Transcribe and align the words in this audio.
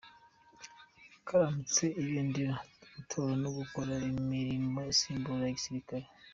Kuramutsa 1.25 1.85
ibendera, 2.01 2.55
gutora 2.95 3.31
no 3.43 3.49
gukora 3.57 3.93
imirimo 4.11 4.79
isimbura 4.93 5.35
iya 5.45 5.55
gisirikare. 5.57 6.05